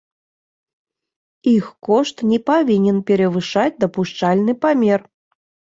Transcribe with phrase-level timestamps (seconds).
[1.53, 4.99] Іх кошт не павінен перавышаць дапушчальны памер.